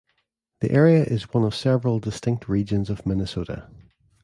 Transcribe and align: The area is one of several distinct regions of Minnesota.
The 0.61 0.71
area 0.71 1.03
is 1.03 1.31
one 1.31 1.43
of 1.43 1.53
several 1.53 1.99
distinct 1.99 2.49
regions 2.49 2.89
of 2.89 3.05
Minnesota. 3.05 3.69